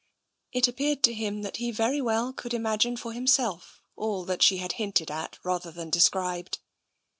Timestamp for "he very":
1.57-2.01